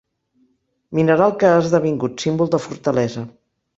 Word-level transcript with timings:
Mineral 0.99 1.35
que 1.43 1.51
ha 1.51 1.59
esdevingut 1.65 2.25
símbol 2.25 2.51
de 2.57 2.65
fortalesa. 2.65 3.29